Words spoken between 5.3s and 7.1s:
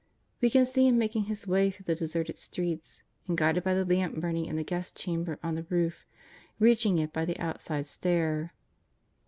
on the roof, reaching